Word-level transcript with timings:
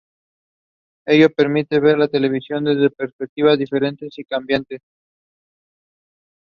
Ello 1.05 1.29
permite 1.29 1.79
ver 1.79 1.95
la 1.99 2.07
televisión 2.07 2.63
desde 2.63 2.89
perspectivas 2.89 3.59
diferentes 3.59 4.17
y 4.17 4.23
cambiantes. 4.23 4.81